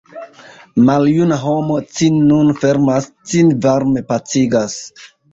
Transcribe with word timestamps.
Maljuna 0.85 1.35
homo 1.41 1.75
cin 1.97 2.17
nun 2.29 2.49
fermas, 2.63 3.09
cin 3.33 3.51
varme 3.67 4.03
pacigas. 4.09 4.79